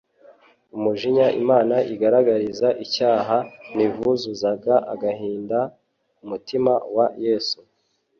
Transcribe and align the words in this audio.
umujinya 0.75 1.25
Imana 1.41 1.75
igaragariza 1.93 2.67
icyaha 2.85 3.37
Nvuzuzaga 3.75 4.75
agahinda 4.93 5.59
umutima 6.23 6.71
wa 6.95 7.07
Yesu. 7.25 7.59